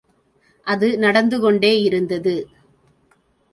அது 0.67 0.97
நடந்து 0.97 1.39
கொண்டே 1.39 1.81
இருந்தது. 1.81 2.35